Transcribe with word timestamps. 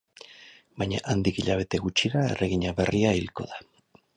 Baina 0.83 1.01
handik 1.13 1.37
hilabete 1.41 1.81
gutxira 1.85 2.25
erregina 2.31 2.73
berria 2.81 3.13
hilko 3.21 3.51
da. 3.53 3.63